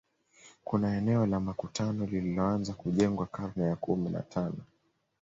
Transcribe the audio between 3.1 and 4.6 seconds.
karne ya kumi na tano